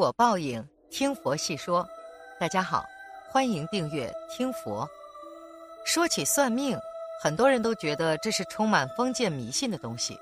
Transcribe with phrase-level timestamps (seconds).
[0.00, 1.86] 果报应，听佛细说。
[2.38, 2.86] 大家好，
[3.30, 4.88] 欢迎订阅听佛。
[5.84, 6.74] 说起算命，
[7.22, 10.18] 很多人都觉得这是充满封建迷信的东西。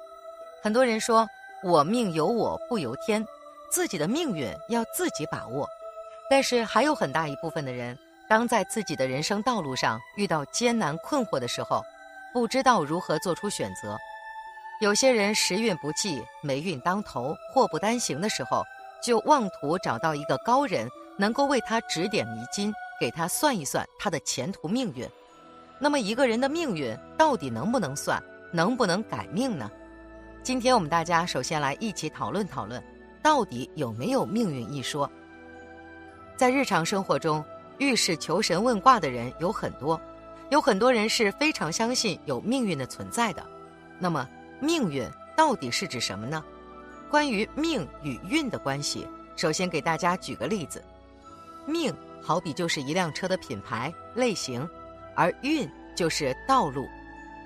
[0.61, 1.29] 很多人说
[1.63, 3.25] 我命由我不由天，
[3.71, 5.69] 自己的命运要自己把握。
[6.29, 7.97] 但是还有很大一部分的人，
[8.29, 11.85] 当在自己的人生道路上遇到艰难困惑的时候，
[12.33, 13.97] 不知道如何做出选择。
[14.81, 18.65] 有些人时运不济、霉运当头、祸不单行的时候，
[19.03, 25.09] 就妄图找到一个高人，能够为他指点迷津，给他算一算他的前途命运。
[25.79, 29.71] 那么，一个人的命运到底能不能算，能不能改命呢？
[30.43, 32.83] 今天我们大家首先来一起讨论讨论，
[33.23, 35.11] 到底有没有命运一说。
[36.37, 37.45] 在日常生活中，
[37.79, 40.01] 遇事求神问卦的人有很多，
[40.51, 43.45] 有很多人是非常相信有命运的存在的。
[43.99, 44.29] 那么，
[44.61, 46.43] 命运到底是指什么呢？
[47.09, 50.83] 关于命与运的关系，首先给大家举个例子：
[51.67, 54.69] 命好比就是一辆车的品牌类型，
[55.15, 56.87] 而运就是道路。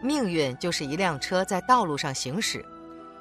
[0.03, 2.65] 命运就是一辆车在道路上行驶。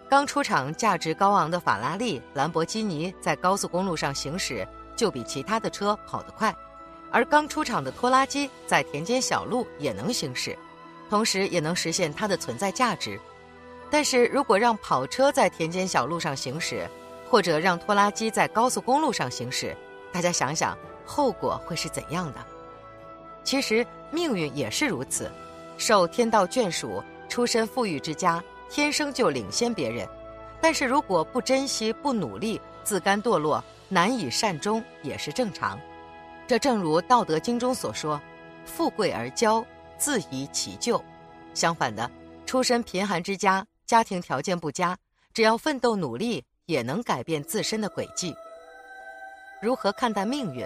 [0.10, 6.52] 刚出厂价值高昂的法拉利、兰博基尼在高速公路上行驶，就比其他的车跑得快；
[7.12, 10.58] 而刚出厂的拖拉机在田间小路也能行驶，
[11.08, 13.20] 同时也能实现它的存在价值。
[13.92, 16.90] 但是如果让跑车在田间小路上行驶，
[17.30, 19.76] 或者让拖拉机在高速公路上行驶，
[20.12, 22.40] 大家想想后果会是怎样的？
[23.44, 25.30] 其实命运也是如此，
[25.78, 30.08] 受天道眷属，出身富裕之家，天生就领先别人。
[30.62, 35.78] 但是如果不珍惜、不努力，自甘堕落，难以善终也是正常。
[36.48, 38.22] 这正如《道德经》中所说
[38.64, 39.66] ：“富贵而骄，
[39.98, 41.04] 自遗其咎。”
[41.54, 42.10] 相反的，
[42.46, 43.66] 出身贫寒之家。
[43.92, 44.98] 家庭条件不佳，
[45.34, 48.34] 只要奋斗努力，也能改变自身的轨迹。
[49.62, 50.66] 如何看待命运？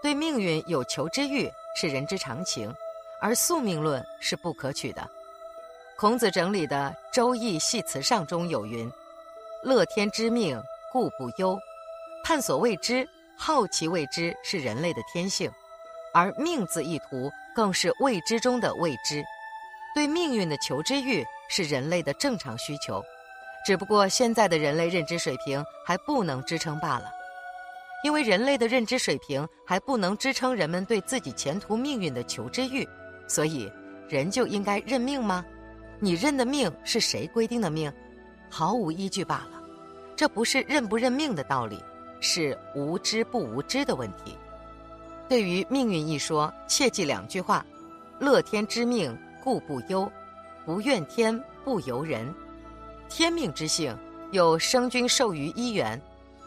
[0.00, 2.72] 对命运有求知欲是人之常情，
[3.20, 5.04] 而宿命论是不可取的。
[5.96, 8.88] 孔子整理的《周易系辞上》中有云
[9.64, 10.62] ：“乐天之命，
[10.92, 11.58] 故不忧。”
[12.22, 13.04] 探索未知、
[13.36, 15.50] 好奇未知是人类的天性，
[16.14, 19.24] 而命字一图更是未知中的未知。
[19.92, 21.26] 对命运的求知欲。
[21.48, 23.02] 是人类的正常需求，
[23.66, 27.10] 只不过现在的人类认知水平还不能支撑罢了。
[28.04, 32.88] 因为人类的认知水平还不能支撑人们对自己前途命运的求知欲，
[33.26, 33.70] 所以
[34.08, 35.44] 人就应该认命吗？
[35.98, 37.92] 你认的命是谁规定的命？
[38.48, 39.60] 毫无依据罢了。
[40.14, 41.82] 这不是认不认命的道理，
[42.20, 44.36] 是无知不无知的问题。
[45.28, 47.66] 对于命运一说，切记两句话：
[48.20, 50.10] 乐天知命，故不忧。
[50.68, 52.30] 不怨天不由人，
[53.08, 53.96] 天命之性
[54.32, 55.98] 有生君授于一元，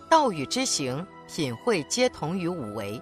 [0.07, 3.01] 道与之行品会皆同于五维。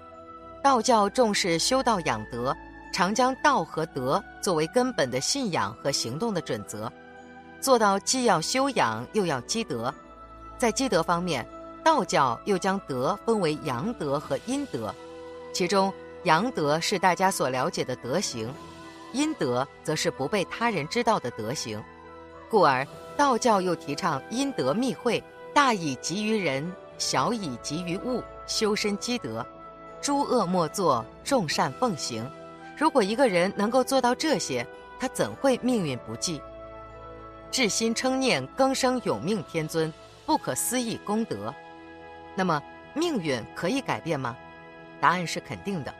[0.63, 2.55] 道教重视修道养德，
[2.93, 6.89] 常将道和德作为根本的信仰和行动的准则，
[7.59, 9.93] 做到既要修养又要积德。
[10.57, 11.45] 在积德方面，
[11.83, 14.95] 道教又将德分为阳德和阴德，
[15.51, 15.93] 其中
[16.23, 18.49] 阳德是大家所了解的德行。
[19.13, 21.83] 阴德则是不被他人知道的德行，
[22.49, 22.85] 故而
[23.17, 29.45] 道教又提倡阴德密会，大以及于人，小以及于物，修身积德，
[30.01, 32.29] 诸恶莫作，众善奉行。
[32.77, 34.65] 如果一个人能够做到这些，
[34.99, 36.41] 他怎会命运不济？
[37.51, 39.91] 至心称念，更生永命天尊，
[40.25, 41.53] 不可思议功德。
[42.35, 42.61] 那么
[42.93, 44.37] 命运可以改变吗？
[45.01, 45.93] 答案是肯定的。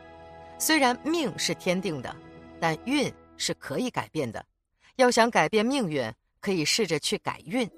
[0.57, 2.15] 虽然命是天定的。
[2.59, 4.45] 但运是可以改变的，
[4.97, 6.11] 要想改变命运，
[6.41, 7.69] 可以试着去改运。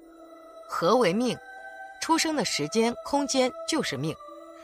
[0.68, 1.36] 何为命？
[2.00, 4.14] 出生的时间、空间就是命。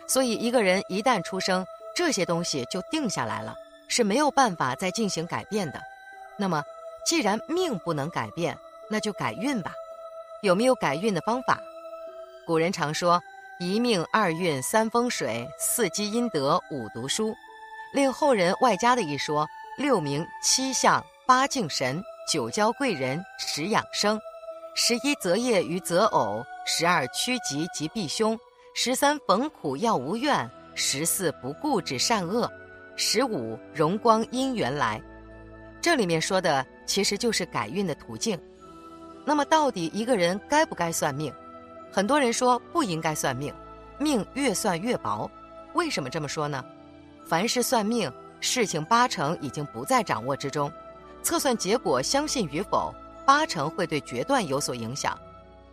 [0.09, 1.65] 所以，一个人一旦出生，
[1.95, 3.55] 这些东西就定下来了，
[3.89, 5.81] 是没有办法再进行改变的。
[6.37, 6.65] 那么，
[7.07, 8.59] 既然命不能改变，
[8.89, 9.73] 那就改运吧。
[10.43, 11.61] 有没有改运的方法？
[12.47, 13.21] 古人常说：
[13.61, 17.35] 一命二运三风水四积阴德五读书，
[17.93, 19.47] 令后人外加的一说。
[19.79, 24.21] 六名七相八敬神九交贵人十养生，
[24.75, 28.37] 十一择业与择偶，十二趋吉及避凶，
[28.75, 32.51] 十三逢苦要无怨，十四不固执善恶，
[32.97, 35.01] 十五荣光因缘来。
[35.81, 38.37] 这里面说的其实就是改运的途径。
[39.25, 41.33] 那么，到底一个人该不该算命？
[41.93, 43.55] 很多人说不应该算命，
[43.97, 45.31] 命越算越薄。
[45.75, 46.65] 为什么这么说呢？
[47.25, 48.13] 凡是算命。
[48.41, 50.73] 事情八成已经不在掌握之中，
[51.23, 52.95] 测算结果相信与否，
[53.27, 55.19] 八成会对决断有所影响。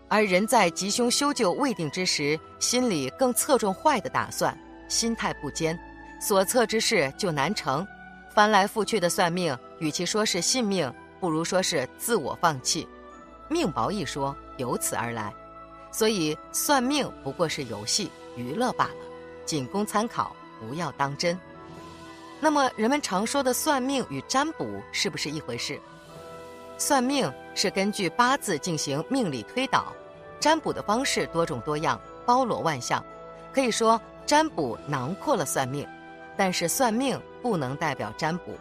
[0.08, 4.58] 而人在吉凶修旧未定之时，心里更侧重坏的打算，
[4.88, 5.78] 心态不坚，
[6.22, 7.86] 所测之事就难成。
[8.34, 12.88] 翻来覆去的算命，与其说是信命，不如说是自我放弃。
[13.48, 15.34] 命薄一说由此而来，
[15.92, 18.96] 所以算命不过是游戏娱乐罢了，
[19.46, 21.40] 仅供参考，不要当真。
[22.40, 25.80] 那么，人们常说的算命与占卜是不是一回事？
[26.78, 29.94] 算命是根据八字进行命理推导，
[30.40, 33.04] 占卜的方式多种多样，包罗万象。
[33.54, 35.88] 可以说，占卜囊括了算命，
[36.36, 38.54] 但是算命不能代表占卜。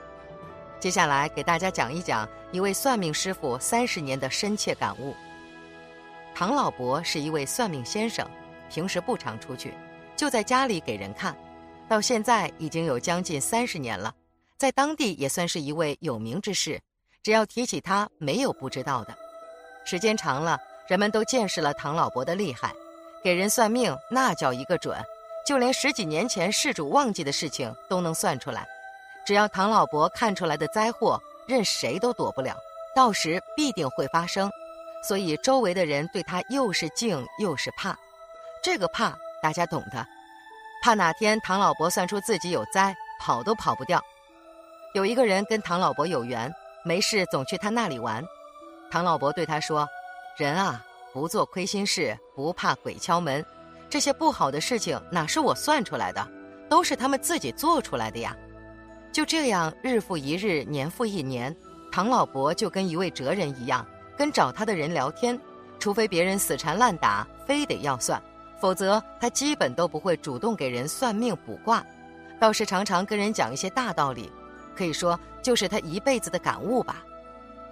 [0.78, 5.14] 接下来给大家讲一讲一位算命师傅三十年的深切感悟。
[6.34, 8.24] 唐老伯是一位算命先生，
[8.70, 9.74] 平时不常出去，
[10.14, 11.34] 就在家里给人看。
[11.88, 14.14] 到现在已经有将近三十年了，
[14.56, 16.80] 在当地也算是一位有名之士。
[17.22, 19.16] 只要提起他，没有不知道的。
[19.84, 22.72] 时间长了，人们都见识了唐老伯的厉害，
[23.22, 24.98] 给人算命那叫一个准，
[25.46, 28.66] 就连十几年前事主忘记的事情都能算出来。
[29.26, 32.56] 只要唐老伯看出来的灾祸，任谁都躲不了，
[32.94, 34.50] 到时必定会发生。
[35.06, 37.94] 所以周围的人对他又是敬又是怕。
[38.62, 40.06] 这个怕大家懂的，
[40.84, 43.98] 怕哪天唐老伯算出自己有灾，跑都跑不掉。
[44.92, 46.54] 有一个人跟唐老伯有缘。
[46.84, 48.22] 没事，总去他那里玩。
[48.90, 49.88] 唐老伯对他说
[50.36, 53.42] ：“人啊，不做亏心事，不怕鬼敲门。
[53.88, 56.28] 这些不好的事情哪是我算出来的，
[56.68, 58.36] 都是他们自己做出来的呀。”
[59.10, 61.56] 就这样，日复一日，年复一年，
[61.90, 63.86] 唐老伯就跟一位哲人一样，
[64.18, 65.40] 跟找他的人聊天，
[65.78, 68.22] 除非别人死缠烂打，非得要算，
[68.60, 71.84] 否则他基本都不会主动给人算命卜卦，
[72.40, 74.30] 倒是常常跟人讲一些大道理。
[74.74, 77.04] 可以说，就是他一辈子的感悟吧。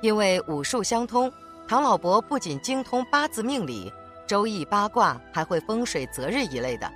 [0.01, 1.33] 因为武术相通，
[1.67, 3.93] 唐老伯不仅精通八字命理、
[4.27, 6.91] 周易八卦，还会风水择日一类的。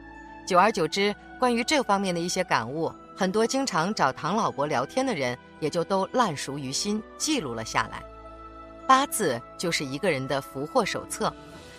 [0.46, 8.02] 久而久之，关于这方面的一些感悟，很多经常找唐老伯聊天的人也就都烂熟于心，记录了下来。
[8.86, 11.32] 八字就是一个人的福祸手册，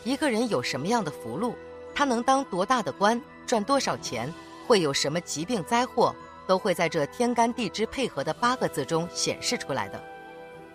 [0.03, 1.55] 一个人有什么样的福禄，
[1.97, 4.31] 他能当多大的官，赚多少钱，
[4.67, 6.15] 会有什么疾病灾祸。
[6.45, 10.01] 都会在这天干地支配合的八个字中显示出来的。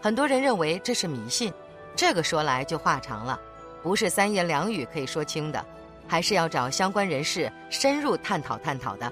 [0.02, 1.50] 很多人认为这是迷信，
[1.96, 3.40] 这个说来就话长了，
[3.82, 5.64] 不是三言两语可以说清的，
[6.06, 9.10] 还是要找相关人士深入探讨探讨的。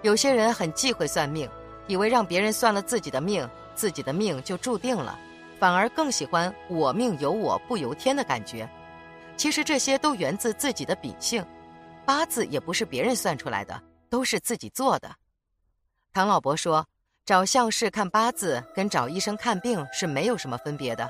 [0.00, 1.46] 有些人很忌讳算命，
[1.88, 5.18] 以为让别人算了自己的命，自己的命就注定了，
[5.58, 8.66] 反而更喜欢“我命由我不由天”的感觉。
[9.36, 11.44] 其实这些都源自自己的秉性，
[12.06, 15.10] 八字也不是别人算出来的，都是自己做的。
[16.12, 16.86] 唐老伯说
[17.26, 21.08] ：“找相士看八字跟找医生看病是没有什么分别的，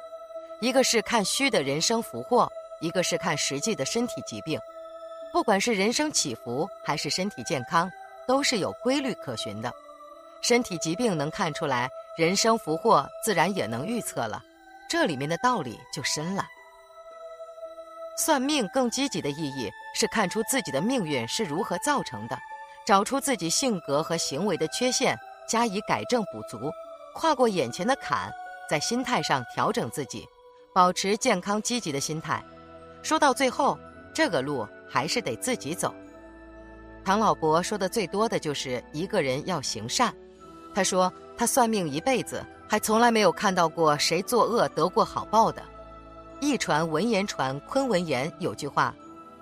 [0.61, 2.50] 一个是看虚的人生福祸，
[2.81, 4.59] 一个是看实际的身体疾病。
[5.32, 7.91] 不管是人生起伏还是身体健康，
[8.27, 9.73] 都是有规律可循的。
[10.41, 14.43] 身体疾病能看出来，人生福祸自然也能预测了。
[14.88, 16.47] 这里面的道理就深了。
[18.16, 22.38] 算命更积极的意义是看出自己的命运是如何造成的。”
[22.87, 25.19] 找出自己性格和行为的缺陷，
[25.49, 26.70] 加以改正补足，
[27.14, 28.31] 跨过眼前的坎，
[28.69, 30.28] 在心态上调整自己，
[30.75, 32.44] 保持健康积极的心态。
[33.03, 33.79] 说到最后，
[34.12, 35.94] 这个路还是得自己走。
[37.03, 40.15] 唐老伯说的最多的就是一个人要行善。
[40.74, 45.62] 他说他算命一辈子，还从来没有看到过谁作恶得过好报的。
[46.44, 48.94] 一传文言传昆文言有句话：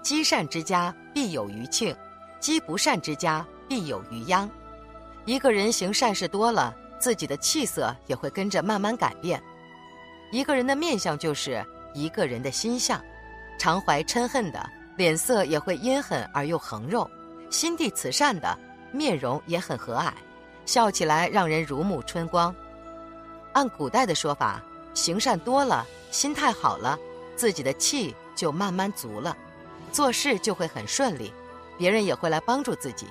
[0.03, 1.95] 积善之家必有余庆。
[2.39, 4.49] 积不善之家必有余殃。
[5.25, 9.43] 一个人行善事多了，自己的气色也会跟着慢慢改变。
[10.31, 13.03] 一个人的面相就是一个人的心相，
[13.59, 14.65] 常怀嗔恨的
[14.97, 17.05] 脸色也会阴狠而又横肉；
[17.51, 18.57] 心地慈善的
[18.93, 20.13] 面容也很和蔼，
[20.67, 22.55] 笑起来让人如沐春光。
[23.55, 24.63] 按古代的说法，
[24.95, 26.99] 行善多了，心态好了，
[27.37, 29.37] 自己的气就慢慢足了，
[29.91, 31.33] 做事就会很顺利。
[31.79, 33.07] 别人也会来帮助自己。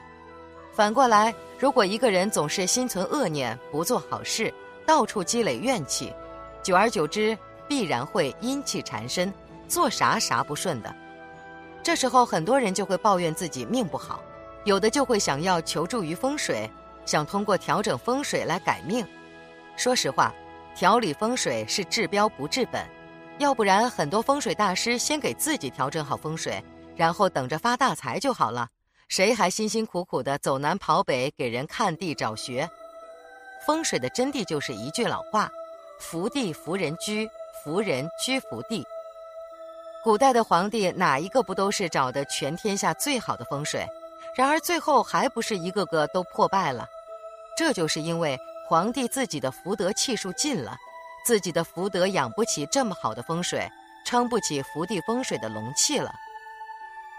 [0.73, 4.53] 反过来，如果一个人总是心存恶念，不做好事，
[4.85, 6.13] 到处积累怨气，
[6.63, 9.33] 久而久之，必然会阴气缠身，
[9.67, 10.95] 做啥啥不顺的。
[11.83, 14.23] 这时候，很多人就会抱怨自己命不好，
[14.63, 16.69] 有的就会想要求助于风水，
[17.05, 19.05] 想通过调整风水来改命。
[19.75, 20.33] 说实话，
[20.81, 22.83] 调理风水是治标不治本，
[23.37, 26.59] 要不然很多风水大师先给自己调整好风水。
[26.95, 28.67] 然后等着发大财就好了，
[29.07, 32.67] 谁还辛辛苦苦的走南跑北给人看地找穴？
[33.63, 35.51] 风水的真谛就是一句老话：
[35.99, 37.29] 福地福人居，
[37.63, 38.83] 福人居福地。
[40.03, 43.85] 古代的皇帝哪一个不都是找的全天下最好的风水？
[44.35, 46.87] 然而最后还不是一个个都破败了？
[47.55, 48.35] 这就是因为
[48.71, 50.77] 皇帝自己的福德气数尽了，
[51.25, 53.69] 自己的福德养不起这么好的风水，
[54.05, 56.09] 撑不起福地风水的龙气了。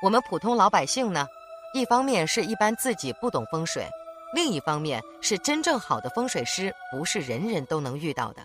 [0.00, 1.26] 我们普通老百姓呢，
[1.74, 3.86] 一方面是一般自己不懂风水，
[4.34, 8.40] 另一方面是真正好的风水师不是人人都能遇到的。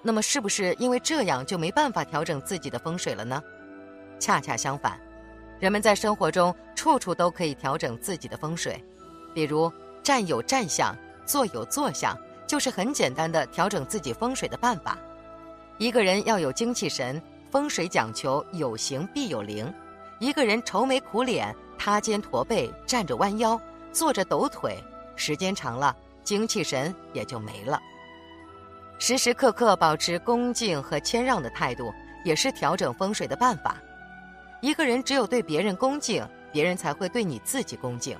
[0.00, 3.42] 那么是不是因为这样就没办法调整自己的风水了呢？
[4.20, 4.96] 恰恰相反，
[5.58, 8.80] 人们在生活中处处都可以调整自己的风水，
[9.34, 9.68] 比如
[10.00, 14.98] 站有站相，坐有坐相，就是很简单的调整自己风水的办法。
[15.78, 19.72] 一个人要有精气神，风水讲求有形必有灵。
[20.18, 23.60] 一个人愁眉苦脸、塌肩驼背、站着弯腰、
[23.92, 24.82] 坐着抖腿，
[25.14, 27.78] 时间长了，精气神也就没了。
[28.98, 31.92] 时时刻刻保持恭敬和谦让的态度，
[32.24, 33.76] 也是调整风水的办法。
[34.62, 38.16] 一个人只有对别人恭敬，别人才会对你自己恭敬；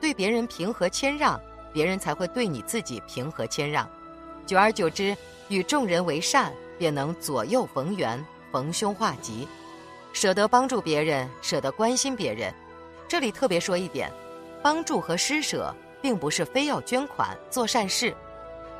[0.00, 1.40] 对别人平和谦让，
[1.76, 3.86] 别人才会对你自己平和谦让。
[4.46, 5.14] 久而久之，
[5.48, 9.46] 与众人为善，便能左右逢源，逢凶化吉，
[10.14, 12.50] 舍得帮助别人，舍得关心别人。
[13.06, 14.10] 这里特别说一点：
[14.62, 18.16] 帮助和施舍，并不是非要捐款做善事。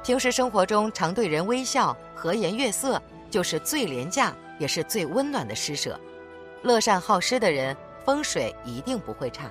[0.02, 2.98] 平时生活中常对人微笑、和颜悦色，
[3.30, 6.00] 就是最廉价也是最温暖的施舍。
[6.62, 7.76] 乐善好施的人，
[8.06, 9.50] 风水一定不会差。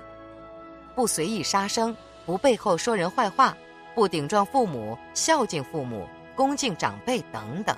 [0.96, 1.96] 不随意杀生，
[2.26, 3.56] 不背后说人坏话，
[3.94, 7.74] 不顶撞父母，孝敬父母，恭敬长辈等等，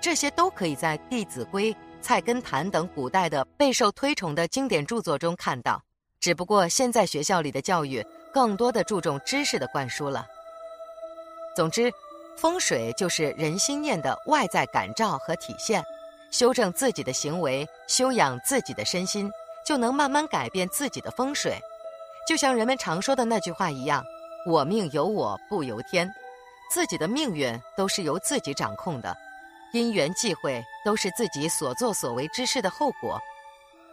[0.00, 5.82] 这些都可以在《弟子规》《菜根谭》等古代的备受推崇的经典著作中看到。
[6.20, 10.26] 只不过现在学校里的教育更多的注重知识的灌输了。
[11.56, 11.92] 总之，
[12.36, 15.82] 风水就是人心念的外在感召和体现。
[16.30, 19.30] 修正自己的行为，修养自己的身心，
[19.66, 21.58] 就能慢慢改变自己的风水。
[22.28, 24.04] 就像人们常说的那句话一样
[24.46, 26.12] ：“我命由我不由天。”
[26.70, 29.16] 自己的命运都是由自己掌控的，
[29.72, 33.18] 因缘际会都是自己所作所为之事的后果。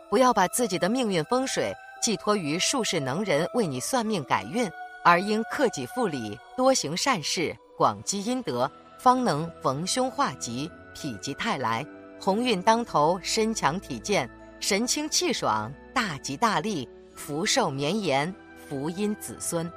[0.10, 4.70] 不要把自己的命运风水寄托于术士能人为你算命改运，
[5.06, 11.86] 而应克己复礼，多行善事，广积阴德，方能逢凶化吉，否极泰来。
[12.20, 16.86] 鸿运当头，身强体健，神清气爽，大吉大利，
[17.16, 18.34] 福寿绵延，
[18.68, 19.72] 福荫子孙。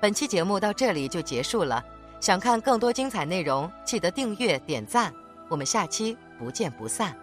[0.00, 1.84] 本期节目到这里就结束了，
[2.20, 5.12] 想看更多精彩内容，记得订阅点赞，
[5.48, 7.14] 我们下期不见不散。